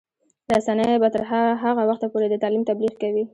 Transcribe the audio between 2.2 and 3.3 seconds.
د تعلیم تبلیغ کوي.